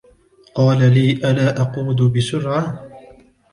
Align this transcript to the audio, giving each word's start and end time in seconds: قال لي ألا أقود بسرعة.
قال 0.55 0.77
لي 0.93 1.11
ألا 1.11 1.61
أقود 1.61 2.01
بسرعة. 2.01 2.89